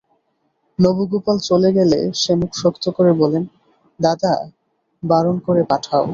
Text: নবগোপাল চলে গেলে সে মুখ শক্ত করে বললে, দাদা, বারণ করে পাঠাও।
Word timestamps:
নবগোপাল 0.79 1.37
চলে 1.49 1.69
গেলে 1.71 1.99
সে 2.13 2.31
মুখ 2.35 2.51
শক্ত 2.53 2.83
করে 2.89 3.11
বললে, 3.13 3.39
দাদা, 3.99 4.33
বারণ 5.03 5.35
করে 5.39 5.61
পাঠাও। 5.69 6.03